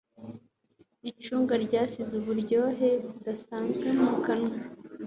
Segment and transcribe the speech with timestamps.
[1.09, 4.55] Icunga ryasize uburyohe budasanzwe mu kanwa